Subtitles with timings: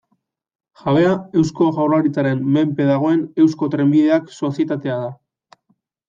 [0.83, 1.09] Jabea
[1.41, 5.13] Eusko Jaurlaritzaren menpe dagoen Eusko Trenbideak sozietatea da.